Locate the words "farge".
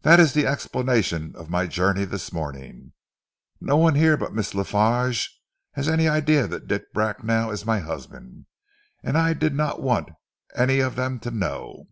4.62-5.28